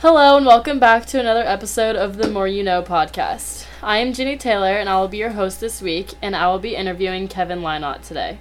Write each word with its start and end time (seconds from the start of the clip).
Hello 0.00 0.36
and 0.36 0.46
welcome 0.46 0.78
back 0.78 1.06
to 1.06 1.18
another 1.18 1.42
episode 1.42 1.96
of 1.96 2.18
the 2.18 2.30
More 2.30 2.46
You 2.46 2.62
Know 2.62 2.84
podcast. 2.84 3.66
I 3.82 3.98
am 3.98 4.12
Ginny 4.12 4.36
Taylor 4.36 4.78
and 4.78 4.88
I 4.88 5.00
will 5.00 5.08
be 5.08 5.16
your 5.16 5.30
host 5.32 5.58
this 5.58 5.82
week, 5.82 6.14
and 6.22 6.36
I 6.36 6.46
will 6.46 6.60
be 6.60 6.76
interviewing 6.76 7.26
Kevin 7.26 7.62
Lynott 7.62 8.02
today. 8.02 8.38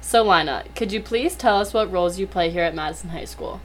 So, 0.00 0.24
Lynott, 0.24 0.74
could 0.74 0.90
you 0.90 1.00
please 1.00 1.36
tell 1.36 1.58
us 1.58 1.72
what 1.72 1.92
roles 1.92 2.18
you 2.18 2.26
play 2.26 2.50
here 2.50 2.64
at 2.64 2.74
Madison 2.74 3.10
High 3.10 3.26
School? 3.26 3.60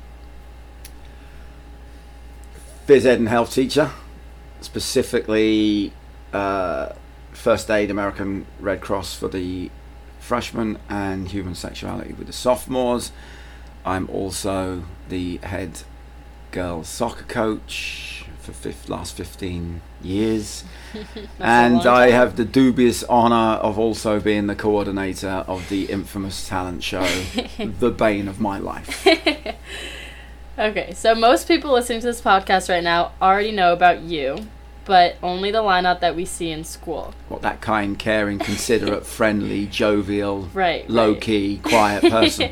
phys 2.86 3.08
ed 3.08 3.18
and 3.18 3.28
health 3.28 3.52
teacher, 3.52 3.90
specifically 4.62 5.94
uh, 6.32 6.90
first 7.32 7.72
aid 7.72 7.90
American 7.90 8.46
Red 8.60 8.82
Cross 8.82 9.16
for 9.16 9.30
the 9.30 9.72
freshmen 10.20 10.78
and 10.88 11.30
human 11.30 11.56
sexuality 11.56 12.14
with 12.14 12.28
the 12.28 12.34
sophomores. 12.34 13.12
I'm 13.84 14.08
also 14.12 14.84
the 15.10 15.38
head 15.38 15.80
girls 16.56 16.88
soccer 16.88 17.26
coach 17.26 18.26
for 18.40 18.54
fif- 18.54 18.88
last 18.88 19.18
15 19.18 19.82
years. 20.02 20.64
and 21.40 21.86
I 21.86 22.12
have 22.12 22.38
the 22.38 22.46
dubious 22.46 23.04
honour 23.10 23.60
of 23.60 23.78
also 23.78 24.22
being 24.22 24.48
the 24.48 24.56
coordinator 24.56 25.44
of 25.48 25.68
the 25.68 25.86
infamous 25.86 26.48
talent 26.48 26.82
show, 26.82 27.06
The 27.58 27.92
Bane 27.92 28.30
of 28.30 28.40
My 28.40 28.58
Life. 28.58 29.06
Okay, 30.58 30.94
so 30.94 31.14
most 31.14 31.50
people 31.50 31.74
listening 31.74 32.00
to 32.00 32.06
this 32.06 32.22
podcast 32.22 32.70
right 32.70 32.82
now 32.82 33.12
already 33.22 33.52
know 33.52 33.74
about 33.74 34.04
you, 34.04 34.48
but 34.86 35.18
only 35.22 35.52
the 35.52 35.62
lineup 35.62 36.00
that 36.00 36.16
we 36.16 36.24
see 36.24 36.50
in 36.50 36.64
school. 36.64 37.14
What 37.28 37.42
that 37.42 37.60
kind, 37.60 38.00
caring, 38.00 38.40
considerate, 38.40 39.06
friendly, 39.06 39.66
jovial, 39.66 40.44
Right. 40.54 40.90
low 40.90 41.12
right. 41.12 41.20
key, 41.22 41.58
quiet 41.62 42.04
person. 42.10 42.52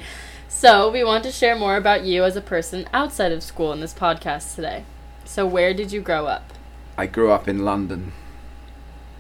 So, 0.56 0.90
we 0.90 1.04
want 1.04 1.26
to 1.26 1.32
share 1.32 1.58
more 1.58 1.76
about 1.76 2.06
you 2.06 2.24
as 2.24 2.38
a 2.38 2.42
person 2.42 2.88
outside 2.94 3.34
of 3.34 3.44
school 3.44 3.73
in 3.73 3.82
this 3.82 3.94
podcast 3.94 4.56
today. 4.56 4.86
So, 5.26 5.45
where 5.45 5.73
did 5.73 5.92
you 5.92 6.00
grow 6.00 6.28
up? 6.28 6.54
I 6.98 7.06
grew 7.06 7.32
up 7.32 7.50
in 7.50 7.66
London. 7.66 8.14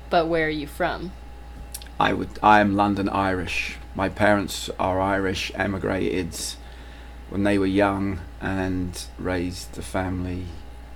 But 0.09 0.27
where 0.27 0.45
are 0.45 0.49
you 0.49 0.67
from? 0.67 1.11
I 1.99 2.13
would 2.13 2.39
I 2.41 2.61
am 2.61 2.77
London 2.77 3.09
Irish. 3.09 3.77
My 3.93 4.07
parents 4.07 4.69
are 4.79 5.01
Irish, 5.01 5.51
emigrated 5.55 6.37
when 7.29 7.43
they 7.43 7.57
were 7.57 7.65
young 7.65 8.21
and 8.39 9.03
raised 9.17 9.77
a 9.77 9.81
family 9.81 10.45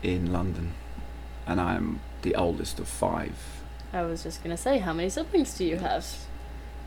in 0.02 0.32
London. 0.32 0.76
And 1.46 1.60
I'm 1.60 2.00
the 2.22 2.36
oldest 2.36 2.80
of 2.80 2.88
five. 2.88 3.36
I 3.92 4.04
was 4.04 4.24
just 4.24 4.44
gonna 4.44 4.56
say, 4.56 4.78
how 4.78 4.94
many 4.94 5.10
siblings 5.10 5.58
do 5.58 5.66
you 5.66 5.78
have? 5.78 6.06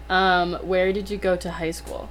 Um, 0.08 0.54
where 0.62 0.94
did 0.94 1.10
you 1.10 1.18
go 1.18 1.36
to 1.36 1.50
high 1.50 1.72
school? 1.72 2.08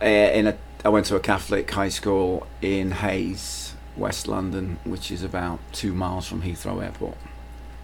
Uh, 0.00 0.06
in 0.06 0.46
a 0.46 0.56
I 0.82 0.88
went 0.88 1.04
to 1.06 1.16
a 1.16 1.20
Catholic 1.20 1.70
high 1.70 1.90
school 1.90 2.46
in 2.62 2.90
Hayes, 2.92 3.74
West 3.96 4.26
London, 4.26 4.78
which 4.84 5.10
is 5.10 5.22
about 5.22 5.60
two 5.72 5.92
miles 5.92 6.26
from 6.26 6.40
Heathrow 6.40 6.82
Airport. 6.82 7.18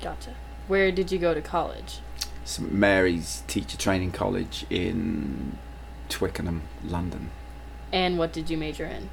Gotcha. 0.00 0.34
Where 0.67 0.91
did 0.91 1.12
you 1.12 1.19
go 1.19 1.34
to 1.34 1.42
college? 1.42 2.00
St 2.47 2.72
Mary's 2.72 3.42
Teacher 3.48 3.77
Training 3.77 4.12
College 4.12 4.64
in 4.70 5.59
Twickenham, 6.09 6.62
London. 6.83 7.31
And 7.92 8.17
what 8.17 8.33
did 8.33 8.48
you 8.48 8.56
major 8.56 8.87
in? 8.87 9.11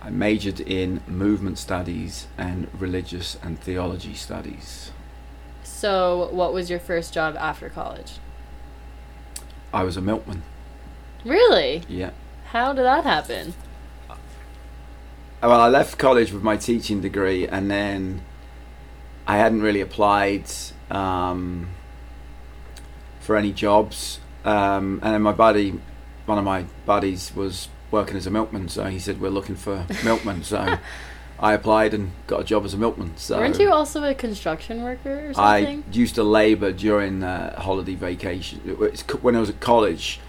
I 0.00 0.08
majored 0.08 0.60
in 0.60 1.02
movement 1.06 1.58
studies 1.58 2.28
and 2.38 2.68
religious 2.78 3.36
and 3.42 3.60
theology 3.60 4.14
studies. 4.14 4.90
So, 5.64 6.30
what 6.32 6.54
was 6.54 6.70
your 6.70 6.78
first 6.78 7.12
job 7.12 7.36
after 7.36 7.68
college? 7.68 8.12
I 9.74 9.82
was 9.82 9.98
a 9.98 10.00
milkman. 10.00 10.44
Really? 11.26 11.82
Yeah. 11.88 12.10
How 12.46 12.72
did 12.72 12.84
that 12.84 13.04
happen? 13.04 13.54
Well, 15.42 15.60
I 15.60 15.68
left 15.68 15.98
college 15.98 16.32
with 16.32 16.42
my 16.42 16.56
teaching 16.56 17.00
degree, 17.00 17.46
and 17.46 17.70
then 17.70 18.22
I 19.26 19.36
hadn't 19.36 19.60
really 19.60 19.80
applied 19.80 20.44
um, 20.90 21.68
for 23.20 23.36
any 23.36 23.52
jobs. 23.52 24.20
Um, 24.44 25.00
and 25.02 25.14
then 25.14 25.22
my 25.22 25.32
buddy, 25.32 25.80
one 26.26 26.38
of 26.38 26.44
my 26.44 26.64
buddies, 26.84 27.34
was 27.34 27.68
working 27.90 28.16
as 28.16 28.26
a 28.26 28.30
milkman, 28.30 28.68
so 28.68 28.84
he 28.84 28.98
said 28.98 29.20
we're 29.20 29.28
looking 29.28 29.56
for 29.56 29.84
milkmen. 30.04 30.44
So 30.44 30.78
I 31.38 31.52
applied 31.52 31.92
and 31.92 32.12
got 32.28 32.40
a 32.40 32.44
job 32.44 32.64
as 32.64 32.72
a 32.72 32.78
milkman. 32.78 33.16
So 33.16 33.38
Weren't 33.38 33.58
you 33.58 33.72
also 33.72 34.04
a 34.04 34.14
construction 34.14 34.82
worker 34.82 35.30
or 35.30 35.34
something? 35.34 35.84
I 35.88 35.96
used 35.96 36.14
to 36.14 36.22
labour 36.22 36.72
during 36.72 37.22
uh, 37.22 37.60
holiday 37.60 37.94
vacation. 37.94 38.60
When 39.20 39.36
I 39.36 39.40
was 39.40 39.50
at 39.50 39.60
college 39.60 40.20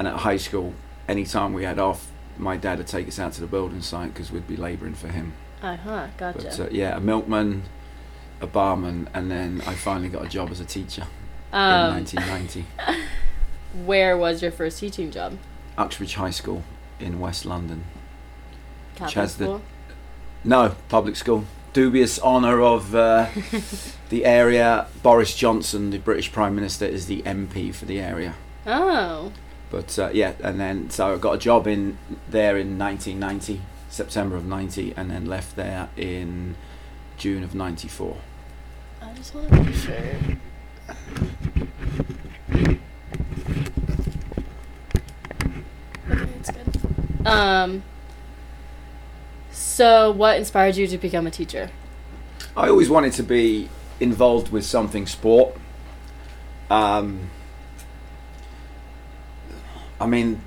and 0.00 0.08
at 0.08 0.16
high 0.16 0.38
school. 0.38 0.72
Anytime 1.06 1.52
we 1.52 1.64
had 1.64 1.78
off, 1.78 2.10
my 2.38 2.56
dad 2.56 2.78
would 2.78 2.86
take 2.86 3.06
us 3.06 3.18
out 3.18 3.34
to 3.34 3.42
the 3.42 3.46
building 3.46 3.82
site 3.82 4.14
because 4.14 4.32
we'd 4.32 4.48
be 4.48 4.56
labouring 4.56 4.94
for 4.94 5.08
him. 5.08 5.34
Uh 5.62 5.76
huh. 5.76 6.06
Gotcha. 6.16 6.38
But 6.38 6.60
uh, 6.60 6.68
yeah, 6.70 6.96
a 6.96 7.00
milkman, 7.00 7.64
a 8.40 8.46
barman, 8.46 9.10
and 9.12 9.30
then 9.30 9.60
I 9.66 9.74
finally 9.74 10.08
got 10.08 10.24
a 10.24 10.28
job 10.28 10.50
as 10.50 10.58
a 10.58 10.64
teacher 10.64 11.06
in 11.52 11.58
um, 11.58 11.94
1990. 11.96 12.64
where 13.84 14.16
was 14.16 14.40
your 14.40 14.50
first 14.50 14.78
teaching 14.78 15.10
job? 15.10 15.36
Uxbridge 15.76 16.14
High 16.14 16.30
School 16.30 16.62
in 16.98 17.20
West 17.20 17.44
London. 17.44 17.84
Catholic 18.94 19.14
has 19.16 19.36
the- 19.36 19.44
school. 19.44 19.62
No, 20.44 20.76
public 20.88 21.16
school. 21.16 21.44
Dubious 21.74 22.18
honour 22.18 22.62
of 22.62 22.94
uh, 22.94 23.26
the 24.08 24.24
area. 24.24 24.86
Boris 25.02 25.36
Johnson, 25.36 25.90
the 25.90 25.98
British 25.98 26.32
Prime 26.32 26.54
Minister, 26.54 26.86
is 26.86 27.06
the 27.06 27.20
MP 27.22 27.74
for 27.74 27.84
the 27.84 28.00
area. 28.00 28.34
Oh. 28.66 29.32
But 29.70 29.98
uh, 29.98 30.10
yeah, 30.12 30.34
and 30.42 30.58
then 30.60 30.90
so 30.90 31.14
I 31.14 31.18
got 31.18 31.34
a 31.34 31.38
job 31.38 31.66
in 31.66 31.96
there 32.28 32.56
in 32.56 32.76
1990, 32.76 33.62
September 33.88 34.36
of 34.36 34.44
90, 34.44 34.94
and 34.96 35.10
then 35.10 35.26
left 35.26 35.54
there 35.56 35.88
in 35.96 36.56
June 37.16 37.44
of 37.44 37.54
94. 37.54 38.16
I 39.00 39.12
just 39.14 39.34
want 39.34 39.48
to 39.48 39.62
make 39.62 39.74
sure. 39.74 39.94
Okay, 46.10 46.30
it's 46.38 46.50
good. 46.50 47.26
Um. 47.26 47.84
So, 49.52 50.10
what 50.10 50.36
inspired 50.36 50.76
you 50.76 50.86
to 50.88 50.98
become 50.98 51.26
a 51.26 51.30
teacher? 51.30 51.70
I 52.56 52.68
always 52.68 52.90
wanted 52.90 53.12
to 53.14 53.22
be 53.22 53.68
involved 54.00 54.50
with 54.50 54.64
something 54.64 55.06
sport. 55.06 55.56
Um, 56.70 57.30
I 60.00 60.06
mean, 60.06 60.40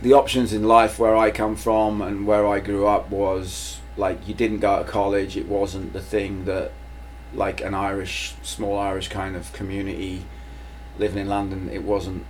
the 0.00 0.12
options 0.14 0.52
in 0.52 0.64
life 0.66 0.98
where 0.98 1.16
I 1.16 1.30
come 1.30 1.56
from 1.56 2.00
and 2.00 2.26
where 2.26 2.46
I 2.46 2.60
grew 2.60 2.86
up 2.86 3.10
was 3.10 3.78
like 3.96 4.26
you 4.26 4.34
didn't 4.34 4.60
go 4.60 4.78
to 4.82 4.88
college. 4.88 5.36
It 5.36 5.46
wasn't 5.48 5.92
the 5.92 6.00
thing 6.00 6.44
that, 6.46 6.72
like 7.34 7.60
an 7.60 7.74
Irish, 7.74 8.34
small 8.42 8.78
Irish 8.78 9.08
kind 9.08 9.36
of 9.36 9.52
community 9.52 10.24
living 10.98 11.18
in 11.18 11.28
London. 11.28 11.68
It 11.72 11.82
wasn't. 11.84 12.24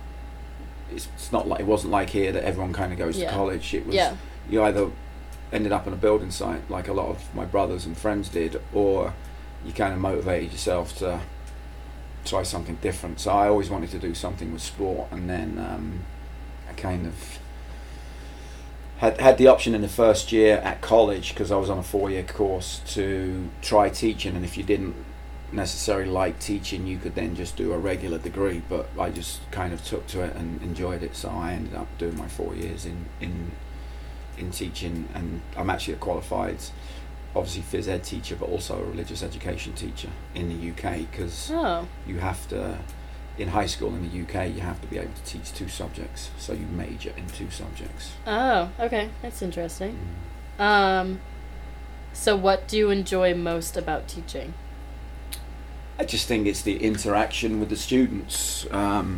It's, 0.91 1.07
it's 1.15 1.31
not 1.31 1.47
like 1.47 1.61
it 1.61 1.65
wasn't 1.65 1.91
like 1.91 2.09
here 2.09 2.31
that 2.33 2.43
everyone 2.43 2.73
kind 2.73 2.91
of 2.91 2.99
goes 2.99 3.17
Yeah. 3.17 3.29
to 3.29 3.33
college. 3.35 3.73
It 3.73 3.85
was 3.85 3.95
Yeah. 3.95 4.15
you 4.49 4.61
either 4.63 4.89
ended 5.53 5.71
up 5.71 5.85
on 5.87 5.93
a 5.93 5.97
building 5.97 6.31
site 6.31 6.69
like 6.69 6.87
a 6.87 6.93
lot 6.93 7.09
of 7.09 7.33
my 7.35 7.45
brothers 7.45 7.85
and 7.85 7.97
friends 7.97 8.27
did, 8.29 8.61
or 8.73 9.13
you 9.65 9.71
kind 9.73 9.93
of 9.93 9.99
motivated 9.99 10.51
yourself 10.51 10.97
to 10.97 11.21
try 12.25 12.43
something 12.43 12.75
different. 12.81 13.19
So 13.19 13.31
I 13.31 13.47
always 13.47 13.69
wanted 13.69 13.91
to 13.91 13.99
do 13.99 14.13
something 14.13 14.53
with 14.53 14.61
sport, 14.61 15.07
and 15.11 15.29
then 15.29 15.57
um, 15.57 16.01
I 16.69 16.73
kind 16.73 17.05
of 17.07 17.39
had 18.97 19.19
had 19.19 19.37
the 19.37 19.47
option 19.47 19.73
in 19.73 19.81
the 19.81 19.89
first 19.89 20.31
year 20.31 20.57
at 20.57 20.81
college 20.81 21.29
because 21.29 21.51
I 21.51 21.57
was 21.57 21.69
on 21.69 21.79
a 21.79 21.83
four 21.83 22.11
year 22.11 22.23
course 22.23 22.81
to 22.93 23.49
try 23.61 23.89
teaching, 23.89 24.35
and 24.35 24.45
if 24.45 24.57
you 24.57 24.63
didn't 24.63 24.95
necessarily 25.51 26.09
like 26.09 26.39
teaching, 26.39 26.87
you 26.87 26.97
could 26.97 27.15
then 27.15 27.35
just 27.35 27.57
do 27.57 27.73
a 27.73 27.77
regular 27.77 28.17
degree. 28.17 28.61
But 28.69 28.89
I 28.99 29.09
just 29.09 29.49
kind 29.51 29.73
of 29.73 29.83
took 29.83 30.07
to 30.07 30.21
it 30.23 30.35
and 30.35 30.61
enjoyed 30.61 31.03
it, 31.03 31.15
so 31.15 31.29
I 31.29 31.53
ended 31.53 31.75
up 31.75 31.87
doing 31.97 32.17
my 32.17 32.27
four 32.27 32.55
years 32.55 32.85
in 32.85 33.05
in 33.19 33.51
in 34.37 34.51
teaching, 34.51 35.07
and 35.13 35.41
I'm 35.57 35.69
actually 35.69 35.95
a 35.95 35.97
qualified, 35.97 36.57
obviously 37.35 37.61
phys 37.61 37.87
ed 37.87 38.03
teacher, 38.03 38.35
but 38.35 38.49
also 38.49 38.77
a 38.77 38.83
religious 38.83 39.23
education 39.23 39.73
teacher 39.73 40.09
in 40.35 40.49
the 40.49 40.71
UK 40.71 41.09
because 41.11 41.49
Oh. 41.53 41.87
you 42.07 42.19
have 42.19 42.47
to. 42.49 42.77
In 43.37 43.47
high 43.47 43.65
school 43.65 43.95
in 43.95 44.07
the 44.07 44.21
UK, 44.23 44.53
you 44.53 44.59
have 44.61 44.81
to 44.81 44.87
be 44.87 44.97
able 44.97 45.13
to 45.13 45.23
teach 45.23 45.53
two 45.53 45.69
subjects, 45.69 46.29
so 46.37 46.51
you 46.53 46.65
major 46.67 47.11
in 47.15 47.25
two 47.27 47.49
subjects. 47.49 48.11
Oh. 48.27 48.69
Okay, 48.79 49.09
that's 49.21 49.41
interesting. 49.41 49.97
Um. 50.59 51.21
So, 52.13 52.35
what 52.35 52.67
do 52.67 52.77
you 52.77 52.89
enjoy 52.89 53.33
most 53.33 53.77
about 53.77 54.07
teaching? 54.09 54.53
I 55.97 56.03
just 56.03 56.27
think 56.27 56.45
it's 56.45 56.61
the 56.61 56.83
interaction 56.83 57.59
with 57.61 57.69
the 57.69 57.77
students. 57.77 58.67
Um, 58.71 59.15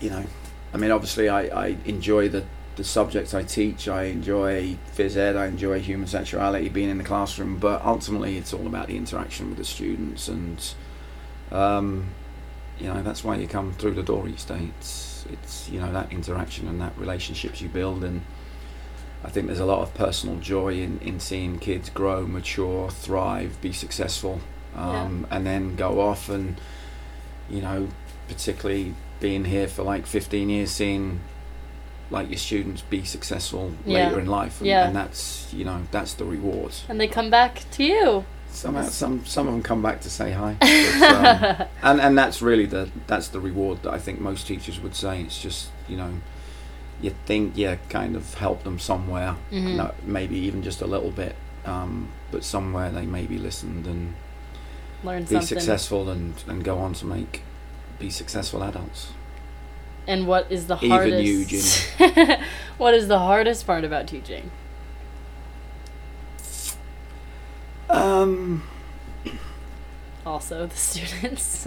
you 0.00 0.10
know, 0.10 0.24
I 0.72 0.76
mean, 0.78 0.90
obviously, 0.90 1.28
I, 1.28 1.42
I 1.66 1.76
enjoy 1.84 2.28
the, 2.28 2.44
the 2.78 2.84
subjects 2.84 3.34
I 3.34 3.42
teach. 3.42 3.88
I 3.88 4.04
enjoy 4.04 4.76
phys 4.96 5.16
ed. 5.16 5.36
I 5.36 5.46
enjoy 5.46 5.80
human 5.80 6.06
sexuality, 6.06 6.68
being 6.68 6.88
in 6.88 6.96
the 6.96 7.04
classroom. 7.04 7.58
But 7.58 7.84
ultimately, 7.84 8.38
it's 8.38 8.54
all 8.54 8.66
about 8.66 8.86
the 8.86 8.96
interaction 8.96 9.48
with 9.50 9.58
the 9.58 9.64
students, 9.64 10.28
and 10.28 10.74
um, 11.50 12.06
you 12.78 12.86
know, 12.86 13.02
that's 13.02 13.24
why 13.24 13.36
you 13.36 13.48
come 13.48 13.72
through 13.72 13.94
the 13.94 14.02
door 14.02 14.28
each 14.28 14.46
day. 14.46 14.70
It's 14.78 15.26
it's 15.30 15.68
you 15.68 15.80
know 15.80 15.92
that 15.92 16.12
interaction 16.12 16.68
and 16.68 16.80
that 16.80 16.96
relationships 16.96 17.60
you 17.60 17.68
build, 17.68 18.04
and 18.04 18.22
I 19.24 19.28
think 19.30 19.48
there's 19.48 19.58
a 19.58 19.66
lot 19.66 19.80
of 19.80 19.92
personal 19.94 20.36
joy 20.36 20.74
in, 20.74 21.00
in 21.00 21.18
seeing 21.18 21.58
kids 21.58 21.90
grow, 21.90 22.26
mature, 22.26 22.88
thrive, 22.90 23.60
be 23.60 23.72
successful, 23.72 24.40
um, 24.76 25.26
and 25.30 25.44
then 25.44 25.74
go 25.74 26.00
off 26.00 26.28
and, 26.28 26.60
you 27.50 27.60
know, 27.60 27.88
particularly 28.28 28.94
being 29.18 29.44
here 29.46 29.66
for 29.66 29.82
like 29.82 30.06
15 30.06 30.48
years, 30.48 30.70
seeing 30.70 31.20
like 32.10 32.28
your 32.30 32.38
students 32.38 32.82
be 32.82 33.04
successful 33.04 33.72
Yeah. 33.84 34.04
later 34.08 34.20
in 34.20 34.26
life, 34.26 34.60
and, 34.60 34.66
Yeah. 34.68 34.86
and 34.86 34.96
that's 34.96 35.48
you 35.52 35.64
know 35.64 35.82
that's 35.90 36.14
the 36.14 36.24
reward. 36.24 36.72
And 36.88 37.00
they 37.00 37.08
come 37.08 37.30
back 37.30 37.64
to 37.72 37.84
you. 37.84 38.24
Some 38.50 38.82
some 38.84 39.24
some 39.26 39.46
of 39.46 39.52
them 39.52 39.62
come 39.62 39.82
back 39.82 40.00
to 40.00 40.10
say 40.10 40.32
hi, 40.32 40.56
but, 40.60 41.60
um, 41.60 41.68
and 41.82 42.00
and 42.00 42.18
that's 42.18 42.40
really 42.40 42.66
the 42.66 42.88
that's 43.06 43.28
the 43.28 43.40
reward 43.40 43.82
that 43.82 43.92
I 43.92 43.98
think 43.98 44.20
most 44.20 44.46
teachers 44.46 44.80
would 44.80 44.94
say. 44.94 45.20
It's 45.22 45.40
just 45.40 45.68
you 45.86 45.96
know, 45.98 46.12
you 47.02 47.14
think 47.26 47.56
you 47.58 47.78
kind 47.90 48.16
of 48.16 48.34
help 48.34 48.64
them 48.64 48.78
somewhere, 48.78 49.36
Mhm. 49.52 49.76
no, 49.76 49.92
maybe 50.04 50.36
even 50.38 50.62
just 50.62 50.80
a 50.82 50.86
little 50.86 51.10
bit, 51.10 51.36
um, 51.66 52.08
but 52.32 52.42
somewhere 52.42 52.90
they 52.90 53.04
maybe 53.06 53.36
listened 53.38 53.86
and 53.86 54.14
Learn 55.04 55.22
be 55.22 55.26
something. 55.28 55.46
successful 55.46 56.08
and 56.08 56.34
and 56.48 56.64
go 56.64 56.78
on 56.78 56.94
to 56.94 57.04
make 57.06 57.42
be 57.98 58.08
successful 58.10 58.62
adults. 58.64 59.08
And 60.08 60.26
what 60.26 60.50
is 60.50 60.66
the 60.66 60.76
Even 60.78 60.90
hardest? 60.90 61.22
you, 61.24 61.44
Ginny. 61.98 62.42
what 62.78 62.94
is 62.94 63.08
the 63.08 63.18
hardest 63.18 63.66
part 63.66 63.84
about 63.84 64.08
teaching? 64.08 64.50
Um, 67.90 68.62
Also, 70.24 70.66
the 70.66 70.76
students. 70.76 71.66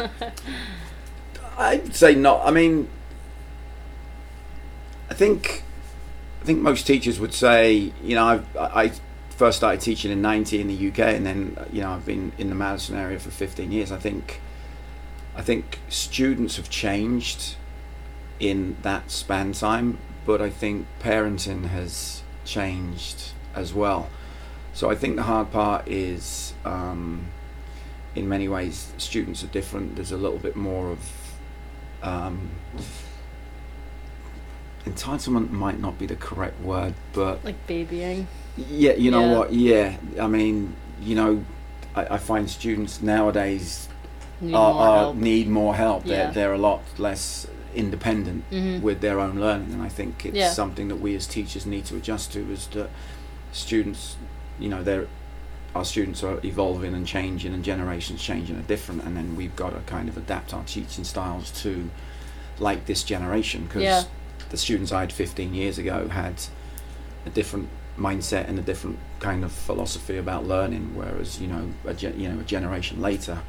I'd 1.58 1.96
say 1.96 2.16
not. 2.16 2.46
I 2.46 2.52
mean, 2.52 2.88
I 5.10 5.14
think 5.14 5.64
I 6.42 6.46
think 6.46 6.60
most 6.62 6.88
teachers 6.88 7.20
would 7.20 7.34
say, 7.34 7.92
you 8.04 8.16
know, 8.16 8.26
I've, 8.26 8.58
I 8.58 8.92
first 9.30 9.58
started 9.58 9.82
teaching 9.82 10.12
in 10.12 10.22
'90 10.22 10.62
in 10.62 10.68
the 10.68 10.88
UK, 10.90 11.00
and 11.00 11.26
then 11.26 11.58
you 11.72 11.82
know 11.82 11.92
I've 11.92 12.06
been 12.06 12.32
in 12.38 12.50
the 12.50 12.56
Madison 12.56 12.96
area 12.98 13.20
for 13.20 13.30
15 13.32 13.72
years. 13.72 13.92
I 13.92 13.98
think 13.98 14.42
I 15.36 15.42
think 15.42 15.80
students 15.90 16.58
have 16.58 16.70
changed 16.70 17.56
in 18.42 18.76
that 18.82 19.10
span 19.12 19.54
time, 19.54 19.98
but 20.26 20.42
I 20.42 20.50
think 20.50 20.88
parenting 21.00 21.68
has 21.68 22.24
changed 22.44 23.32
as 23.56 23.74
well. 23.74 24.10
So 24.74 24.90
I 24.90 24.96
think 24.96 25.16
the 25.16 25.24
hard 25.24 25.52
part 25.52 25.88
is, 25.88 26.54
um, 26.66 27.28
in 28.16 28.28
many 28.28 28.48
ways, 28.48 28.92
students 28.98 29.44
are 29.44 29.48
different. 29.48 29.96
There's 29.96 30.12
a 30.12 30.18
little 30.18 30.40
bit 30.40 30.56
more 30.56 30.90
of 30.90 31.00
um, 32.02 32.50
entitlement 34.86 35.52
might 35.52 35.80
not 35.80 35.98
be 36.00 36.06
the 36.08 36.16
correct 36.16 36.60
word, 36.62 36.94
but 37.14 37.44
like 37.46 37.68
babying. 37.68 38.28
yeah, 38.58 38.94
you 38.94 39.12
know 39.12 39.22
Yeah. 39.22 39.38
what? 39.38 39.54
Yeah, 39.54 39.98
I 40.20 40.28
mean, 40.28 40.74
you 41.02 41.16
know, 41.16 41.46
I, 41.96 42.16
I 42.16 42.18
find 42.18 42.50
students 42.50 43.02
nowadays 43.02 43.88
Need 44.40 44.56
are, 44.56 44.74
more 44.74 44.82
are- 44.88 45.14
need 45.14 45.48
more 45.48 45.76
help. 45.76 46.06
Yeah. 46.06 46.16
They're 46.26 46.32
they're 46.34 46.54
a 46.54 46.58
lot 46.58 46.82
less 46.98 47.46
independent 47.76 48.44
Mhm. 48.52 48.82
with 48.82 49.02
their 49.02 49.20
own 49.20 49.40
learning, 49.40 49.74
and 49.74 49.82
I 49.82 49.90
think 49.90 50.26
it's 50.26 50.36
Yeah. 50.36 50.52
something 50.52 50.88
that 50.90 50.98
we 51.02 51.16
as 51.16 51.28
teachers 51.28 51.66
need 51.66 51.86
to 51.86 51.96
adjust 51.96 52.34
to. 52.34 52.40
Is 52.52 52.68
that 52.68 52.90
students, 53.52 54.16
you 54.60 54.70
know, 54.70 54.84
they're 54.84 55.08
our 55.74 55.86
students 55.86 56.22
are 56.22 56.38
evolving 56.44 56.94
and 56.94 57.08
changing, 57.08 57.54
and 57.54 57.64
generations 57.64 58.22
changing 58.22 58.58
are 58.58 58.62
different, 58.64 59.04
and 59.06 59.16
then 59.16 59.38
we've 59.38 59.56
got 59.56 59.70
to 59.70 59.80
kind 59.90 60.10
of 60.10 60.18
adapt 60.18 60.54
our 60.54 60.64
teaching 60.66 61.06
styles 61.06 61.50
to 61.50 61.90
like 62.60 62.86
this 62.88 63.04
generation 63.04 63.64
because 63.64 63.82
Yeah. 63.84 64.04
the 64.50 64.58
students 64.58 64.92
I 64.92 65.00
had 65.00 65.14
15 65.14 65.54
years 65.54 65.78
ago 65.78 66.10
had 66.10 66.34
a 67.26 67.30
different 67.30 67.70
mindset 67.98 68.50
and 68.50 68.60
a 68.60 68.62
different 68.62 68.98
kind 69.20 69.46
of 69.46 69.52
philosophy 69.54 70.18
about 70.18 70.46
learning, 70.46 70.92
whereas 70.94 71.40
you 71.40 71.48
know 71.48 71.70
a 71.86 71.94
ge- 71.94 72.16
you 72.18 72.28
know 72.28 72.40
a 72.42 72.44
generation 72.44 73.02
later 73.02 73.40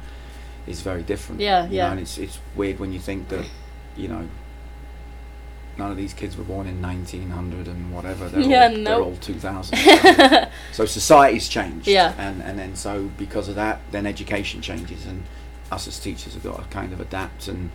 is 0.65 0.79
very 0.79 1.03
different. 1.03 1.41
Yeah, 1.41 1.67
yeah. 1.69 1.87
Know, 1.87 1.91
and 1.91 1.99
it's 1.99 2.17
it's 2.17 2.39
weird 2.55 2.79
when 2.79 2.93
you 2.93 2.99
think 2.99 3.27
that 3.29 3.43
you 3.95 4.07
know 4.07 4.27
none 5.77 5.89
of 5.89 5.97
these 5.97 6.13
kids 6.13 6.37
were 6.37 6.43
born 6.43 6.67
in 6.67 6.79
1900 6.81 7.67
and 7.67 7.91
whatever. 7.91 8.29
They're 8.29 8.41
Yeah, 8.41 8.63
all, 8.65 8.69
they're 8.69 8.83
nope. 8.83 9.05
all 9.07 9.15
2000. 9.17 9.75
so, 9.75 10.45
so 10.71 10.85
society's 10.85 11.49
changed. 11.49 11.87
Yeah. 11.87 12.13
And 12.17 12.41
and 12.43 12.59
then 12.59 12.75
so 12.75 13.09
because 13.17 13.47
of 13.47 13.55
that, 13.55 13.79
then 13.91 14.05
education 14.05 14.61
changes, 14.61 15.05
and 15.07 15.23
us 15.71 15.87
as 15.87 15.99
teachers 15.99 16.35
have 16.35 16.43
got 16.43 16.57
to 16.61 16.69
kind 16.69 16.93
of 16.93 16.99
adapt 17.01 17.47
and 17.47 17.71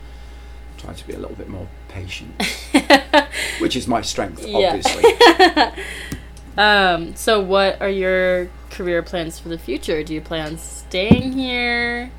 try 0.76 0.93
to 0.93 1.06
be 1.09 1.12
a 1.12 1.19
little 1.19 1.35
bit 1.35 1.49
more 1.49 1.67
patient, 1.88 2.41
which 3.59 3.75
is 3.75 3.88
my 3.88 4.00
strength, 4.00 4.47
Yeah. 4.47 4.69
obviously. 4.76 5.82
um. 6.56 7.17
So, 7.17 7.41
what 7.41 7.81
are 7.81 7.91
your 7.91 8.49
career 8.71 9.03
plans 9.03 9.41
for 9.41 9.49
the 9.49 9.59
future? 9.59 10.05
Do 10.05 10.14
you 10.14 10.21
plan 10.21 10.53
on 10.53 10.59
staying 10.59 11.32
here? 11.32 12.12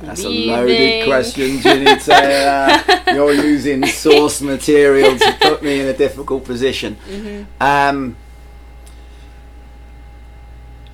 That's 0.00 0.24
a 0.24 0.28
loaded 0.28 1.06
question, 1.06 1.58
Ginny 1.60 1.96
Taylor. 1.98 2.82
You're 3.12 3.32
using 3.32 3.84
source 3.86 4.40
material 4.40 5.18
to 5.18 5.36
put 5.40 5.62
me 5.62 5.80
in 5.80 5.88
a 5.88 5.92
difficult 5.92 6.44
position. 6.44 6.94
hmm 6.96 7.42
Um, 7.60 8.16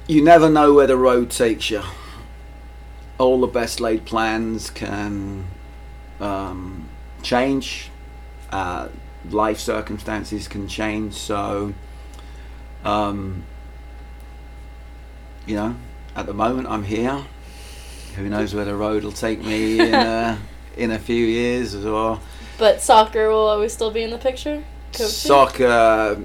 you 0.06 0.22
never 0.22 0.48
know 0.50 0.72
where 0.72 0.86
the 0.86 0.96
road 0.96 1.30
takes 1.30 1.70
you. 1.70 1.82
All 3.18 3.40
the 3.40 3.46
best 3.46 3.80
laid 3.80 4.04
plans 4.04 4.70
can 4.70 5.46
um, 6.20 6.88
change. 7.22 7.90
Uh, 8.50 8.88
life 9.30 9.58
circumstances 9.58 10.48
can 10.48 10.68
change. 10.68 11.14
So, 11.14 11.74
um, 12.84 13.44
you 15.46 15.56
know, 15.56 15.76
at 16.16 16.26
the 16.26 16.34
moment 16.34 16.68
I'm 16.68 16.84
here. 16.84 17.24
Who 18.16 18.28
knows 18.28 18.54
where 18.54 18.64
the 18.64 18.76
road 18.76 19.04
will 19.04 19.12
take 19.12 19.42
me 19.42 19.80
in 19.80 19.94
a, 19.94 20.38
in 20.76 20.90
a 20.90 20.98
few 20.98 21.24
years 21.24 21.74
as 21.74 21.84
well. 21.84 22.20
But 22.58 22.80
soccer 22.80 23.28
will 23.28 23.46
always 23.46 23.72
still 23.72 23.90
be 23.90 24.02
in 24.02 24.10
the 24.10 24.18
picture. 24.18 24.62
Coaching? 24.92 25.06
Soccer, 25.08 26.18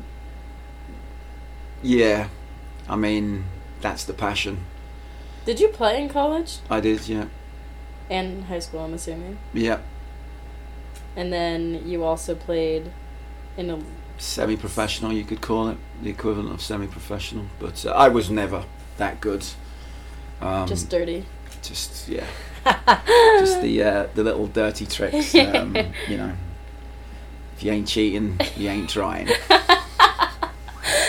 yeah. 1.82 2.30
I 2.88 2.96
mean, 2.96 3.46
that's 3.82 4.04
the 4.04 4.14
passion. 4.14 4.66
Did 5.46 5.60
you 5.60 5.70
play 5.70 6.02
in 6.02 6.10
college 6.10 6.60
I 6.70 6.80
did, 6.80 7.08
yeah. 7.08 7.26
and 8.10 8.44
high 8.46 8.60
school? 8.60 8.82
I'm 8.82 8.94
assuming. 8.94 9.40
Yeah. 9.54 9.80
And 11.16 11.34
then 11.34 11.88
you 11.88 12.04
also 12.04 12.36
played 12.36 12.92
in 13.58 13.70
a. 13.70 13.80
Semi 14.18 14.58
professional, 14.58 15.14
you 15.14 15.24
could 15.24 15.42
call 15.42 15.70
it. 15.70 15.78
The 16.04 16.10
equivalent 16.10 16.52
of 16.52 16.62
semi 16.62 16.88
professional. 16.88 17.46
But 17.58 17.86
uh, 17.86 17.92
I 17.92 18.10
was 18.10 18.30
never 18.30 18.66
that 18.98 19.22
good. 19.22 19.46
Um, 20.42 20.68
just 20.68 20.90
dirty. 20.90 21.26
Just, 21.62 22.08
yeah. 22.08 22.26
Just 23.40 23.62
the, 23.62 23.84
uh, 23.84 24.08
the 24.14 24.24
little 24.24 24.48
dirty 24.48 24.86
tricks. 24.86 25.34
Um, 25.36 25.76
you 26.08 26.18
know. 26.18 26.34
If 27.60 27.64
you 27.64 27.74
ain't 27.74 27.90
cheating, 27.90 28.40
you 28.56 28.70
ain't 28.70 28.90
trying. 28.90 29.28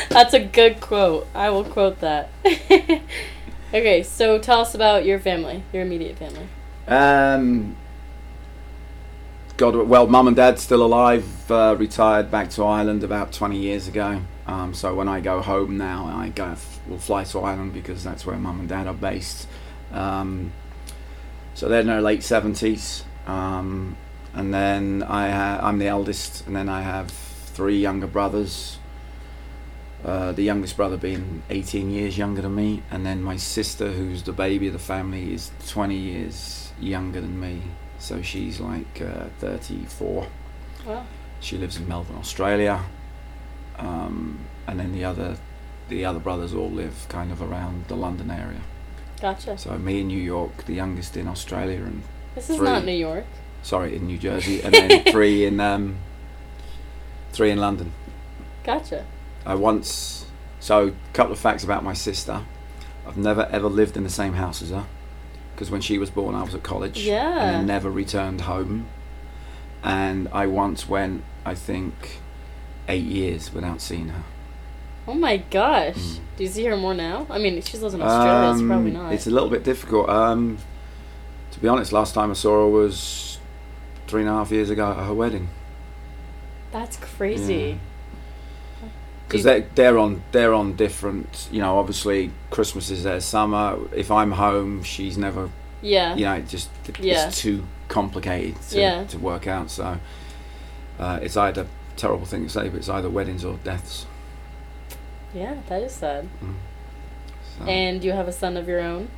That's 0.09 0.35
a 0.35 0.41
good 0.41 0.81
quote. 0.81 1.29
I 1.33 1.51
will 1.51 1.63
quote 1.63 2.01
that. 2.01 2.31
okay, 2.45 4.03
so 4.03 4.37
tell 4.41 4.63
us 4.63 4.75
about 4.75 5.05
your 5.05 5.21
family, 5.21 5.63
your 5.73 5.83
immediate 5.83 6.19
family. 6.19 6.49
Um, 6.89 7.77
God, 9.57 9.77
well, 9.77 10.09
mum 10.09 10.27
and 10.27 10.35
dad 10.35 10.59
still 10.59 10.83
alive. 10.85 11.49
Uh, 11.49 11.77
retired 11.79 12.33
back 12.33 12.51
to 12.51 12.65
Ireland 12.65 13.05
about 13.05 13.31
20 13.33 13.57
years 13.57 13.87
ago. 13.87 14.21
Um, 14.49 14.75
so 14.75 14.93
when 14.93 15.07
I 15.07 15.21
go 15.21 15.41
home 15.43 15.79
now, 15.79 16.07
I 16.07 16.31
go 16.31 16.57
will 16.89 16.99
fly 16.99 17.23
to 17.23 17.39
Ireland 17.39 17.73
because 17.73 18.03
that's 18.03 18.27
where 18.27 18.37
mum 18.37 18.59
and 18.59 18.69
dad 18.69 18.89
are 18.89 18.95
based. 18.95 19.47
Um, 19.93 20.53
so 21.55 21.69
they're 21.69 21.81
in 21.81 21.87
their 21.87 22.01
late 22.01 22.21
70s. 22.21 23.05
Um, 23.27 23.97
and 24.35 24.55
then 24.55 25.03
I 25.03 25.31
ha- 25.31 25.61
I'm 25.63 25.79
the 25.79 25.89
eldest, 25.89 26.47
and 26.47 26.55
then 26.55 26.69
I 26.69 26.83
have 26.83 27.11
three 27.11 27.79
younger 27.79 28.07
brothers. 28.07 28.79
Uh, 30.05 30.33
the 30.33 30.43
youngest 30.43 30.77
brother 30.77 30.97
being 30.97 31.43
18 31.51 31.91
years 31.91 32.17
younger 32.17 32.41
than 32.41 32.55
me, 32.55 32.83
and 32.91 33.05
then 33.05 33.23
my 33.23 33.37
sister, 33.37 33.91
who's 33.93 34.23
the 34.23 34.33
baby 34.33 34.69
of 34.69 34.73
the 34.73 34.79
family, 34.79 35.35
is 35.35 35.51
20 35.69 35.95
years 35.95 36.73
younger 36.81 37.21
than 37.21 37.39
me. 37.39 37.61
So 37.99 38.23
she's 38.23 38.61
like 38.61 39.03
uh, 39.03 39.27
34. 39.41 40.27
Well, 40.87 41.07
She 41.41 41.59
lives 41.59 41.77
in 41.77 41.87
Melbourne, 41.87 42.17
Australia. 42.17 42.83
Um, 43.79 44.39
and 44.67 44.81
then 44.81 44.93
the 44.93 45.05
other, 45.05 45.37
the 45.91 46.05
other 46.07 46.19
brothers 46.19 46.55
all 46.55 46.71
live 46.71 47.07
kind 47.11 47.31
of 47.31 47.43
around 47.43 47.87
the 47.89 47.97
London 47.97 48.31
area. 48.31 48.61
Gotcha. 49.21 49.59
So 49.59 49.77
me 49.79 50.01
in 50.01 50.09
New 50.09 50.19
York, 50.21 50.65
the 50.65 50.75
youngest 50.75 51.17
in 51.17 51.29
Australia, 51.29 51.79
and 51.83 52.03
This 52.35 52.51
is 52.51 52.57
three. 52.57 52.67
not 52.67 52.85
New 52.85 52.93
York. 52.93 53.25
sorry 53.63 53.97
in 53.97 54.07
New 54.07 54.19
Jersey, 54.19 54.63
and 54.65 54.75
then 54.75 55.05
three 55.05 55.45
in 55.45 55.61
um, 55.61 55.99
three 57.33 57.51
in 57.51 57.59
London. 57.59 57.93
Gotcha. 58.65 59.05
I 59.47 59.55
once, 59.55 60.27
so 60.61 60.89
a 60.89 60.93
couple 61.15 61.33
of 61.33 61.39
facts 61.39 61.65
about 61.65 61.83
my 61.85 61.95
sister. 61.95 62.43
I've 63.07 63.17
never 63.17 63.47
ever 63.51 63.69
lived 63.69 63.97
in 63.97 64.05
the 64.05 64.11
same 64.11 64.35
house 64.35 64.63
as 64.63 64.71
her 64.71 64.87
because 65.55 65.71
when 65.71 65.81
she 65.83 65.99
was 65.99 66.11
born, 66.11 66.35
I 66.35 66.43
was 66.43 66.55
at 66.55 66.63
college. 66.63 67.03
Yeah. 67.05 67.39
And 67.49 67.57
I 67.57 67.63
never 67.63 67.91
returned 67.91 68.43
home. 68.43 68.87
And 69.83 70.29
I 70.33 70.47
once 70.47 70.89
went, 70.89 71.23
I 71.45 71.55
think, 71.55 72.21
eight 72.89 73.05
years 73.05 73.53
without 73.53 73.81
seeing 73.81 74.09
her. 74.09 74.23
Oh 75.09 75.15
my 75.15 75.39
gosh. 75.39 75.95
Mm. 75.97 76.19
Do 76.37 76.45
you 76.45 76.51
see 76.51 76.65
her 76.67 76.77
more 76.77 76.95
now? 76.95 77.27
I 77.31 77.39
mean, 77.39 77.61
she 77.63 77.77
lives 77.79 77.95
in 77.95 78.01
Australia, 78.03 78.59
so 78.59 78.67
probably 78.67 78.91
Um, 78.97 79.03
not. 79.05 79.13
It's 79.13 79.27
a 79.27 79.31
little 79.31 79.49
bit 79.51 79.65
difficult. 79.65 80.09
Um, 80.09 80.59
to 81.53 81.61
be 81.61 81.69
honest, 81.69 81.93
last 81.93 82.15
time 82.15 82.31
I 82.31 82.35
saw 82.35 82.61
her 82.61 82.69
was 82.69 83.39
three 84.07 84.21
and 84.23 84.31
a 84.31 84.33
half 84.33 84.51
years 84.51 84.71
ago 84.71 84.91
at 84.91 85.05
her 85.07 85.15
wedding. 85.15 85.49
That's 86.73 86.97
crazy. 86.97 87.79
Because 89.27 89.43
Do 89.43 89.49
they 89.51 89.67
they're 89.75 89.99
on 89.99 90.23
they're 90.33 90.55
on 90.55 90.75
different. 90.77 91.49
You 91.53 91.61
know, 91.61 91.79
obviously 91.79 92.31
Christmas 92.51 92.91
is 92.91 93.03
their 93.05 93.21
summer. 93.21 93.79
If 93.95 94.11
I'm 94.11 94.33
home, 94.33 94.83
she's 94.83 95.17
never. 95.19 95.51
Yeah. 95.83 96.15
You 96.17 96.25
know, 96.27 96.35
it 96.35 96.49
just 96.49 96.69
Yeah. 96.99 97.29
it's 97.29 97.41
too 97.41 97.65
complicated 97.89 98.61
to, 98.71 98.81
Yeah. 98.81 99.05
to 99.05 99.19
work 99.19 99.47
out. 99.47 99.71
So 99.71 99.99
uh, 100.99 101.19
it's 101.23 101.37
either 101.37 101.67
terrible 101.97 102.27
thing 102.27 102.45
to 102.45 102.51
say, 102.51 102.69
but 102.69 102.79
it's 102.79 102.89
either 102.89 103.09
weddings 103.11 103.45
or 103.45 103.55
deaths. 103.65 104.07
Yeah, 105.35 105.57
that 105.69 105.83
is 105.83 105.93
sad. 105.93 106.25
Mm-hmm. 106.25 106.53
So. 107.59 107.65
And 107.67 108.03
you 108.05 108.13
have 108.13 108.29
a 108.29 108.33
son 108.33 108.57
of 108.57 108.67
your 108.69 108.81
own? 108.81 109.09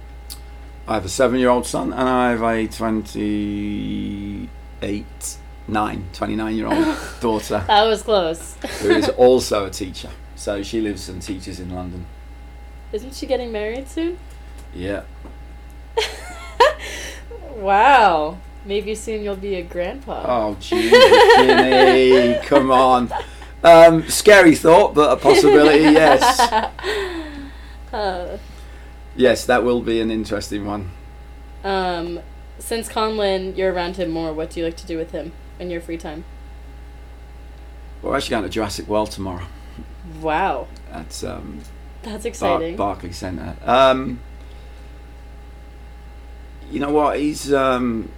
I 0.86 0.94
have 0.94 1.04
a 1.04 1.08
seven-year-old 1.08 1.64
son, 1.66 1.92
and 1.92 2.08
I 2.08 2.30
have 2.30 2.42
a 2.42 2.66
twenty-eight, 2.66 4.46
nine, 5.68 6.08
29-year-old 6.12 6.96
daughter. 7.20 7.62
That 7.68 7.84
was 7.84 8.02
close. 8.02 8.56
who 8.80 8.90
is 8.90 9.08
also 9.16 9.66
a 9.66 9.70
teacher. 9.70 10.10
So 10.34 10.62
she 10.62 10.80
lives 10.80 11.08
and 11.08 11.22
teaches 11.22 11.60
in 11.60 11.70
London. 11.72 12.06
Isn't 12.92 13.14
she 13.14 13.26
getting 13.26 13.52
married 13.52 13.88
soon? 13.88 14.18
Yeah. 14.74 15.02
Wow. 17.56 18.38
Maybe 18.64 18.94
soon 18.94 19.22
you'll 19.22 19.36
be 19.36 19.54
a 19.56 19.62
grandpa. 19.62 20.24
Oh, 20.26 20.56
Ginny, 20.60 20.90
Ginny, 20.90 22.38
come 22.46 22.70
on. 22.70 23.12
Um, 23.64 24.08
scary 24.08 24.54
thought, 24.56 24.94
but 24.94 25.12
a 25.12 25.16
possibility, 25.20 25.80
yes. 25.84 26.40
Uh, 27.92 28.38
Yes, 29.14 29.44
that 29.44 29.62
will 29.62 29.82
be 29.82 30.00
an 30.00 30.10
interesting 30.10 30.64
one. 30.66 30.90
um, 31.64 32.20
since 32.58 32.88
Conlon, 32.88 33.56
you're 33.56 33.72
around 33.72 33.96
him 33.96 34.08
more. 34.10 34.32
What 34.32 34.50
do 34.50 34.60
you 34.60 34.66
like 34.66 34.76
to 34.78 34.86
do 34.86 34.96
with 34.96 35.10
him 35.10 35.32
in 35.58 35.68
your 35.68 35.80
free 35.80 35.98
time? 35.98 36.24
We're 38.00 38.16
actually 38.16 38.30
going 38.30 38.42
to 38.44 38.48
Jurassic 38.48 38.86
World 38.88 39.10
tomorrow 39.10 39.46
Wow, 40.20 40.66
at 40.90 41.22
um, 41.24 41.60
that's 42.02 42.22
Bar- 42.24 42.28
exciting. 42.28 42.76
Barclays 42.76 43.16
Centre. 43.18 43.56
Um, 43.64 44.20
you 46.70 46.80
know 46.80 46.90
what? 46.90 47.18
He's 47.18 47.52
um, 47.52 48.08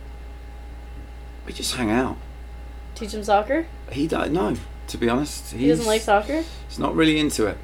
we 1.47 1.53
just 1.53 1.75
hang 1.75 1.91
out. 1.91 2.17
Teach 2.95 3.13
him 3.13 3.25
soccer. 3.25 3.67
He 3.91 4.07
don't 4.07 4.33
know, 4.33 4.57
to 4.89 4.99
be 4.99 5.09
honest. 5.09 5.53
He's, 5.53 5.61
He 5.61 5.69
doesn't 5.69 5.87
like 5.87 6.03
soccer. 6.03 6.45
He's 6.69 6.79
not 6.79 6.95
really 6.95 7.19
into 7.19 7.47
it. 7.47 7.59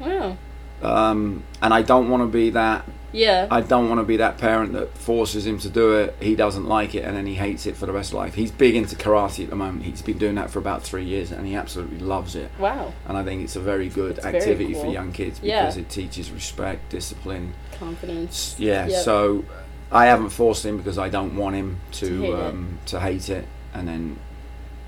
Wow. 0.00 0.36
um, 0.82 1.42
and 1.62 1.72
I 1.72 1.82
don't 1.82 2.10
want 2.10 2.22
to 2.22 2.26
be 2.26 2.50
that. 2.50 2.84
Yeah. 3.12 3.48
I 3.50 3.62
don't 3.62 3.88
want 3.88 3.98
to 4.00 4.04
be 4.04 4.18
that 4.18 4.36
parent 4.36 4.74
that 4.74 4.98
forces 4.98 5.46
him 5.46 5.58
to 5.60 5.70
do 5.70 5.94
it. 5.94 6.16
He 6.20 6.34
doesn't 6.36 6.66
like 6.66 6.94
it, 6.94 7.02
and 7.02 7.16
then 7.16 7.24
he 7.24 7.34
hates 7.34 7.64
it 7.64 7.74
for 7.76 7.86
the 7.86 7.92
rest 7.92 8.10
of 8.10 8.18
life. 8.18 8.34
He's 8.34 8.50
big 8.50 8.74
into 8.74 8.94
karate 8.94 9.44
at 9.44 9.48
the 9.50 9.56
moment. 9.56 9.84
He's 9.86 10.02
been 10.02 10.18
doing 10.18 10.34
that 10.34 10.50
for 10.50 10.58
about 10.58 10.82
three 10.82 11.04
years, 11.04 11.32
and 11.32 11.46
he 11.46 11.54
absolutely 11.54 12.00
loves 12.00 12.34
it. 12.34 12.50
wow. 12.58 12.92
And 13.08 13.16
I 13.16 13.24
think 13.24 13.42
it's 13.42 13.56
a 13.56 13.60
very 13.60 13.88
good 13.88 14.16
It's 14.16 14.24
very 14.26 14.36
activity 14.36 14.74
for 14.74 14.86
young 14.92 15.12
kids 15.12 15.40
Yeah. 15.42 15.62
because 15.62 15.78
it 15.78 15.88
teaches 15.88 16.30
respect, 16.30 16.90
discipline. 16.90 17.54
Confidence. 17.78 18.56
Yeah. 18.58 18.86
Yep. 18.88 19.02
So 19.02 19.44
I 19.90 20.06
haven't 20.06 20.30
forced 20.30 20.66
him 20.66 20.76
because 20.76 20.98
I 20.98 21.08
don't 21.08 21.36
want 21.36 21.56
him 21.56 21.78
to 21.92 22.06
To 22.08 22.20
hate 22.22 22.32
um, 22.34 22.78
to 22.86 23.00
hate 23.00 23.30
it, 23.30 23.46
and 23.72 23.88
then 23.88 24.18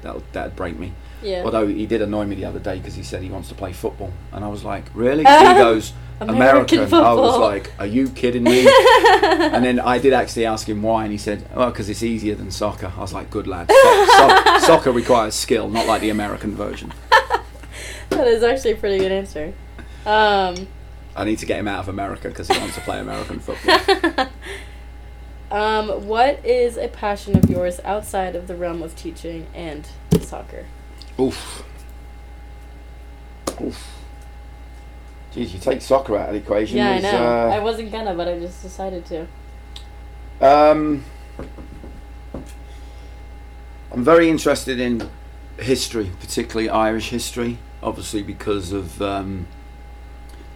that 0.02 0.32
that'd 0.32 0.56
break 0.56 0.78
me. 0.78 0.92
Yeah. 1.22 1.42
Although 1.44 1.66
he 1.66 1.86
did 1.86 2.00
annoy 2.00 2.26
me 2.26 2.36
the 2.36 2.44
other 2.44 2.60
day 2.60 2.78
because 2.78 2.94
he 2.94 3.02
said 3.02 3.22
he 3.22 3.28
wants 3.30 3.48
to 3.48 3.54
play 3.54 3.72
football, 3.72 4.12
and 4.32 4.44
I 4.44 4.48
was 4.48 4.62
like, 4.64 4.84
"Really?" 4.94 5.24
he 5.24 5.54
goes, 5.54 5.92
American 6.20 6.78
"American." 6.78 6.94
I 6.94 7.12
was 7.14 7.38
like, 7.38 7.72
"Are 7.78 7.86
you 7.86 8.08
kidding 8.10 8.44
me?" 8.44 8.60
and 9.24 9.64
then 9.64 9.80
I 9.80 9.98
did 9.98 10.12
actually 10.12 10.46
ask 10.46 10.68
him 10.68 10.80
why, 10.82 11.02
and 11.02 11.10
he 11.12 11.18
said, 11.18 11.44
"Well, 11.54 11.70
because 11.70 11.88
it's 11.88 12.02
easier 12.04 12.34
than 12.36 12.50
soccer." 12.52 12.92
I 12.96 13.00
was 13.00 13.12
like, 13.12 13.30
"Good 13.30 13.46
lad." 13.48 13.70
So- 13.70 14.06
so- 14.06 14.58
soccer 14.66 14.92
requires 14.92 15.34
skill, 15.34 15.68
not 15.68 15.86
like 15.86 16.00
the 16.02 16.10
American 16.10 16.54
version. 16.54 16.92
that 18.10 18.26
is 18.28 18.42
actually 18.44 18.72
a 18.72 18.76
pretty 18.76 18.98
good 18.98 19.12
answer. 19.12 19.52
Um, 20.06 20.68
I 21.16 21.24
need 21.24 21.38
to 21.40 21.46
get 21.46 21.58
him 21.58 21.66
out 21.68 21.80
of 21.80 21.88
America 21.88 22.28
because 22.28 22.46
he 22.48 22.56
wants 22.58 22.76
to 22.76 22.80
play 22.82 23.00
American 23.00 23.40
football. 23.40 24.28
Um, 25.50 26.06
what 26.06 26.44
is 26.44 26.76
a 26.76 26.88
passion 26.88 27.36
of 27.36 27.48
yours 27.48 27.80
outside 27.84 28.36
of 28.36 28.46
the 28.46 28.54
realm 28.54 28.82
of 28.82 28.94
teaching 28.96 29.46
and 29.54 29.88
soccer? 30.20 30.66
Oof. 31.18 31.64
Oof. 33.60 33.94
Geez, 35.32 35.52
you 35.52 35.60
take 35.60 35.82
soccer 35.82 36.16
out 36.16 36.28
of 36.28 36.34
the 36.34 36.40
equation. 36.40 36.78
Yeah, 36.78 36.90
I 36.90 36.98
know. 37.00 37.10
uh, 37.10 37.50
I 37.54 37.58
wasn't 37.60 37.92
gonna, 37.92 38.14
but 38.14 38.28
I 38.28 38.38
just 38.38 38.62
decided 38.62 39.04
to. 39.06 39.26
Um, 40.40 41.04
I'm 43.92 44.04
very 44.04 44.28
interested 44.28 44.78
in 44.80 45.08
history, 45.58 46.10
particularly 46.20 46.68
Irish 46.68 47.10
history, 47.10 47.58
obviously 47.82 48.22
because 48.22 48.72
of 48.72 49.02
um, 49.02 49.48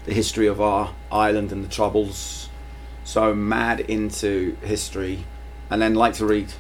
the 0.05 0.15
history 0.15 0.47
of 0.47 0.61
our 0.61 0.95
island 1.11 1.53
and 1.53 1.65
the 1.65 1.69
Troubles. 1.69 2.49
So 3.05 3.35
mad 3.35 3.81
into 3.81 4.57
history, 4.63 5.25
and 5.71 5.81
then 5.83 5.95
like 5.95 6.15
to 6.15 6.27
read. 6.27 6.53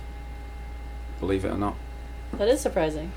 Believe 1.20 1.44
it 1.44 1.49
or 1.52 1.58
not. 1.58 1.76
That 2.32 2.49
is 2.49 2.61
surprising. 2.61 3.12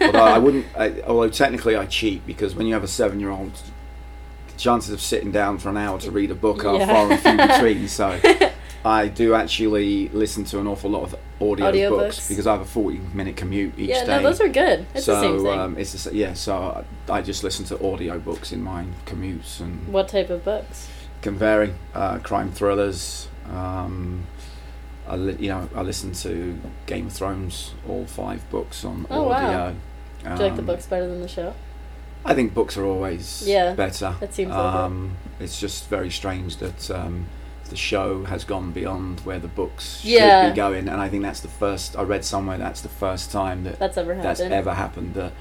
Although 0.00 0.18
I 0.20 0.38
wouldn't, 0.44 0.66
I, 0.76 1.00
although 1.02 1.28
technically 1.28 1.76
I 1.76 1.84
cheat 1.86 2.26
because 2.26 2.54
when 2.54 2.66
you 2.66 2.74
have 2.74 2.84
a 2.84 2.88
seven-year-old, 2.88 3.52
the 3.52 4.56
chances 4.56 4.92
of 4.94 5.00
sitting 5.00 5.32
down 5.32 5.58
for 5.58 5.68
an 5.68 5.76
hour 5.76 5.98
to 6.00 6.10
read 6.10 6.30
a 6.30 6.34
book 6.34 6.64
are 6.64 6.76
Yeah. 6.78 6.86
far 6.86 7.10
and 7.12 7.20
few 7.20 7.36
between. 7.36 7.88
So 7.88 8.18
I 8.84 9.08
do 9.08 9.34
actually 9.34 10.08
listen 10.08 10.44
to 10.46 10.58
an 10.60 10.66
awful 10.66 10.90
lot 10.90 11.02
of 11.02 11.14
audio 11.40 11.90
books 11.90 12.26
because 12.28 12.46
I 12.46 12.52
have 12.52 12.62
a 12.62 12.64
forty-minute 12.64 13.36
commute 13.36 13.78
each 13.78 13.90
yeah, 13.90 14.04
day. 14.04 14.16
no, 14.16 14.22
those 14.22 14.40
are 14.40 14.48
good. 14.48 14.86
It's 14.94 15.04
so 15.06 15.14
the 15.16 15.20
same 15.20 15.38
thing. 15.38 15.58
Um, 15.60 15.76
it's 15.76 16.04
the, 16.04 16.14
yeah. 16.14 16.32
So 16.32 16.84
I, 17.08 17.12
I 17.18 17.22
just 17.22 17.44
listen 17.44 17.64
to 17.66 17.84
audio 17.86 18.18
books 18.18 18.50
in 18.52 18.62
my 18.62 18.86
commutes 19.06 19.60
and 19.60 19.86
what 19.92 20.08
type 20.08 20.30
of 20.30 20.44
books? 20.44 20.88
Can 21.22 21.36
vary. 21.36 21.72
Uh, 21.94 22.18
crime 22.18 22.50
thrillers. 22.52 23.28
Um, 23.50 24.26
I 25.08 25.16
li- 25.16 25.36
you 25.40 25.48
know 25.48 25.68
I 25.74 25.82
listen 25.82 26.12
to 26.12 26.58
Game 26.86 27.06
of 27.08 27.12
Thrones, 27.12 27.72
all 27.88 28.06
five 28.06 28.48
books 28.50 28.84
on 28.84 29.06
Oh, 29.10 29.24
wow. 29.24 29.32
audio. 29.46 29.76
Do 30.22 30.28
you 30.30 30.36
like 30.36 30.54
the 30.54 30.60
Um, 30.60 30.66
books 30.66 30.86
better 30.86 31.08
than 31.08 31.20
the 31.20 31.28
show? 31.28 31.54
I 32.24 32.34
think 32.34 32.54
books 32.54 32.76
are 32.76 32.84
always 32.84 33.42
Yeah, 33.46 33.74
better. 33.74 34.14
that 34.20 34.32
seems 34.32 34.50
like 34.52 34.74
it. 34.74 34.80
um, 34.80 35.16
It's 35.40 35.58
just 35.58 35.88
very 35.88 36.08
strange 36.10 36.58
that 36.58 36.88
um, 36.92 37.26
the 37.68 37.74
show 37.76 38.22
has 38.26 38.44
gone 38.44 38.70
beyond 38.70 39.20
where 39.20 39.40
the 39.40 39.48
books 39.48 40.00
Yeah. 40.04 40.44
should 40.44 40.52
be 40.52 40.56
going, 40.56 40.88
and 40.88 41.00
I 41.00 41.08
think 41.08 41.24
that's 41.24 41.40
the 41.40 41.48
first. 41.48 41.96
I 41.98 42.02
read 42.02 42.24
somewhere 42.24 42.58
that's 42.58 42.80
the 42.82 42.88
first 42.88 43.32
time 43.32 43.64
that 43.64 43.80
That's 43.80 43.96
ever 43.98 44.14
happened. 44.14 44.28
that's 44.28 44.40
ever 44.40 44.74
happened. 44.74 45.14
That 45.14 45.32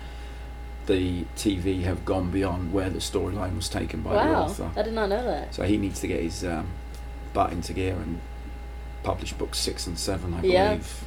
the 0.91 1.24
TV 1.38 1.83
have 1.83 2.03
gone 2.03 2.31
beyond 2.31 2.74
where 2.74 2.89
the 2.89 3.00
storyline 3.00 3.55
was 3.55 3.69
taken 3.69 4.01
by 4.01 4.12
the 4.12 4.31
wow, 4.31 4.43
author. 4.43 4.71
I 4.75 4.81
did 4.81 4.93
not 4.93 5.07
know 5.10 5.24
that. 5.24 5.55
So 5.55 5.63
he 5.63 5.77
needs 5.77 6.01
to 6.01 6.07
get 6.07 6.21
his 6.21 6.43
um, 6.43 6.67
butt 7.33 7.53
into 7.53 7.71
gear 7.71 7.95
and 7.95 8.19
publish 9.01 9.31
books 9.33 9.57
six 9.57 9.88
and 9.88 9.98
seven, 9.98 10.33
I 10.33 10.41
Yeah. 10.41 10.69
believe. 10.69 11.05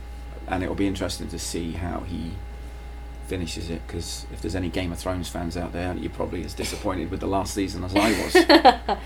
And 0.49 0.62
it'll 0.62 0.75
be 0.75 0.87
interesting 0.87 1.29
to 1.29 1.38
see 1.38 1.73
how 1.73 2.00
he 2.00 2.33
finishes 3.26 3.69
it 3.71 3.87
because 3.87 4.26
if 4.33 4.41
there's 4.41 4.55
any 4.55 4.69
Game 4.71 4.91
of 4.91 4.99
Thrones 4.99 5.29
fans 5.29 5.57
out 5.57 5.73
there, 5.73 5.95
you're 5.95 6.11
probably 6.11 6.45
as 6.45 6.55
disappointed 6.55 7.11
with 7.11 7.21
the 7.21 7.26
last 7.26 7.53
season 7.55 7.85
as 7.85 7.95
I 7.95 8.11
was. 8.23 8.99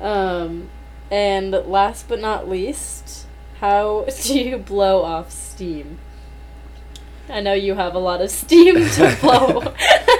um, 0.00 0.68
and 1.10 1.52
last 1.52 2.08
but 2.08 2.20
not 2.20 2.48
least, 2.48 3.26
how 3.60 4.04
do 4.24 4.38
you 4.38 4.58
blow 4.58 5.02
off 5.02 5.30
steam? 5.30 5.98
I 7.32 7.40
know 7.40 7.54
you 7.54 7.74
have 7.74 7.94
a 7.94 7.98
lot 7.98 8.20
of 8.20 8.30
steam 8.30 8.74
to 8.74 9.18
blow. 9.22 9.72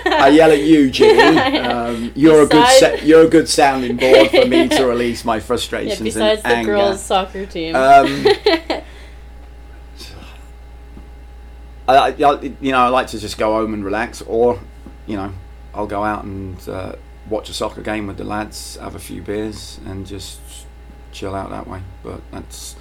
I 0.06 0.28
yell 0.28 0.50
at 0.50 0.60
you, 0.62 0.90
Jimmy. 0.96 1.58
Um, 1.58 2.10
you're 2.14 2.42
a 2.42 2.46
good 2.46 2.64
Besides- 2.64 3.00
sa- 3.00 3.06
you're 3.06 3.26
a 3.26 3.28
good 3.28 3.48
sounding 3.48 3.96
board 3.96 4.30
for 4.30 4.46
me 4.46 4.68
to 4.68 4.84
release 4.86 5.24
my 5.24 5.38
frustrations 5.40 6.00
yeah, 6.00 6.04
besides 6.04 6.42
and 6.44 6.52
the 6.52 6.56
anger. 6.56 6.72
girls' 6.76 7.02
soccer 7.02 7.46
team. 7.46 7.76
Um, 7.76 8.24
I, 11.88 11.96
I- 12.12 12.40
you 12.60 12.72
know, 12.72 12.78
I 12.78 12.88
like 12.88 13.08
to 13.08 13.18
just 13.18 13.38
go 13.38 13.52
home 13.52 13.74
and 13.74 13.84
relax, 13.84 14.22
or, 14.22 14.58
you 15.06 15.16
know, 15.16 15.32
I'll 15.74 15.86
go 15.86 16.04
out 16.04 16.24
and 16.24 16.56
uh, 16.68 16.94
watch 17.28 17.48
a 17.48 17.54
soccer 17.54 17.82
game 17.82 18.06
with 18.06 18.16
the 18.18 18.24
lads, 18.24 18.76
have 18.76 18.94
a 18.94 18.98
few 19.00 19.20
beers, 19.22 19.80
and 19.84 20.06
just 20.06 20.40
chill 21.12 21.34
out 21.34 21.50
that 21.50 21.66
way. 21.66 21.82
But 22.02 22.20
that's, 22.30 22.76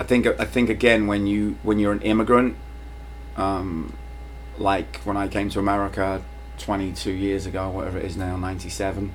I 0.00 0.04
think, 0.04 0.26
I 0.26 0.44
think 0.44 0.70
again 0.70 1.06
when 1.06 1.26
you 1.26 1.58
when 1.62 1.78
you're 1.78 1.92
an 1.92 2.02
immigrant, 2.02 2.56
um, 3.36 3.92
like 4.58 4.98
when 5.04 5.16
I 5.16 5.28
came 5.28 5.50
to 5.50 5.58
America 5.58 6.22
22 6.58 7.10
years 7.10 7.46
ago, 7.46 7.68
whatever 7.70 7.98
it 7.98 8.04
is 8.04 8.16
now, 8.16 8.36
97. 8.36 9.12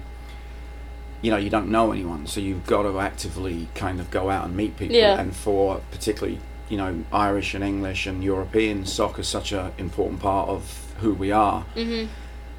You 1.21 1.29
know, 1.31 1.37
you 1.37 1.49
don't 1.51 1.69
know 1.69 1.91
anyone, 1.91 2.25
so 2.25 2.39
you've 2.39 2.65
got 2.65 2.83
to 2.83 2.99
actively 2.99 3.67
kind 3.75 3.99
of 3.99 4.09
go 4.09 4.29
out 4.31 4.45
and 4.45 4.55
meet 4.55 4.75
people. 4.77 4.95
Yeah. 4.95 5.19
And 5.19 5.35
for 5.35 5.81
particularly, 5.91 6.39
you 6.67 6.77
know, 6.77 7.03
Irish 7.13 7.53
and 7.53 7.63
English 7.63 8.07
and 8.07 8.23
European, 8.23 8.85
soccer's 8.85 9.27
such 9.27 9.51
an 9.51 9.71
important 9.77 10.19
part 10.19 10.49
of 10.49 10.93
who 10.99 11.13
we 11.13 11.31
are. 11.31 11.61
hmm 11.75 12.05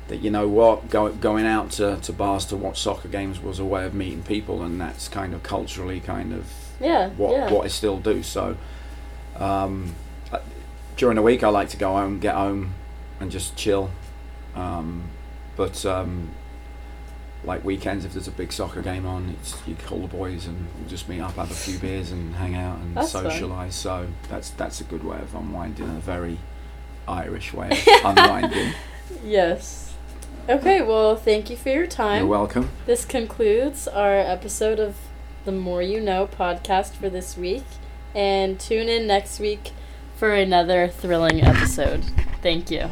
that 0.08 0.16
you 0.20 0.30
know 0.30 0.48
what 0.48 0.90
go, 0.90 1.10
going 1.12 1.46
out 1.46 1.70
to, 1.70 1.96
to 2.02 2.12
bars 2.12 2.44
to 2.44 2.56
watch 2.56 2.80
soccer 2.80 3.06
games 3.06 3.40
was 3.40 3.60
a 3.60 3.64
way 3.64 3.86
of 3.86 3.94
meeting 3.94 4.20
people 4.22 4.60
and 4.62 4.80
that's 4.80 5.06
kind 5.08 5.32
of 5.32 5.42
culturally 5.44 6.00
kind 6.00 6.32
of 6.34 6.44
Yeah. 6.80 7.10
what 7.10 7.30
yeah. 7.32 7.50
what 7.50 7.64
I 7.64 7.68
still 7.68 7.98
do 7.98 8.22
so 8.24 8.56
um, 9.36 9.94
during 10.96 11.16
the 11.16 11.22
week 11.22 11.42
I 11.42 11.48
like 11.48 11.68
to 11.70 11.76
go 11.76 11.92
home 11.92 12.18
get 12.18 12.34
home 12.34 12.74
and 13.20 13.30
just 13.30 13.56
chill 13.56 13.90
um, 14.54 15.04
but 15.56 15.84
um, 15.86 16.30
like 17.44 17.64
weekends 17.64 18.04
if 18.04 18.12
there's 18.12 18.28
a 18.28 18.32
big 18.32 18.52
soccer 18.52 18.82
game 18.82 19.06
on 19.06 19.34
it's 19.40 19.56
you 19.66 19.74
call 19.86 20.00
the 20.00 20.08
boys 20.08 20.46
and 20.46 20.66
we'll 20.78 20.88
just 20.88 21.08
meet 21.08 21.20
up 21.20 21.32
have 21.34 21.50
a 21.50 21.54
few 21.54 21.78
beers 21.78 22.10
and 22.12 22.34
hang 22.36 22.54
out 22.54 22.78
and 22.78 22.96
That's 22.96 23.12
fun. 23.12 23.24
socialize 23.24 23.74
so 23.74 24.06
that's 24.28 24.50
that's 24.50 24.80
a 24.80 24.84
good 24.84 25.02
way 25.04 25.18
of 25.18 25.34
unwinding 25.34 25.88
a 25.88 26.00
very 26.00 26.38
Irish 27.08 27.52
way 27.52 27.70
of 27.70 27.86
unwinding 28.16 28.72
Yes. 29.24 29.92
Okay, 30.48 30.82
well, 30.82 31.14
thank 31.16 31.50
you 31.50 31.56
for 31.56 31.68
your 31.68 31.86
time. 31.86 32.20
you're 32.20 32.26
welcome 32.28 32.70
This 32.86 33.04
concludes 33.04 33.86
our 33.86 34.16
episode 34.18 34.80
of 34.80 34.96
the 35.44 35.52
More 35.52 35.82
You 35.82 36.00
Know 36.00 36.26
podcast 36.26 36.92
for 36.92 37.08
this 37.08 37.36
week. 37.36 37.64
And 38.14 38.58
tune 38.58 38.88
in 38.88 39.06
next 39.06 39.38
week 39.40 39.70
for 40.22 40.32
another 40.32 40.86
thrilling 40.86 41.42
episode. 41.42 42.04
Thank 42.42 42.70
you. 42.70 42.88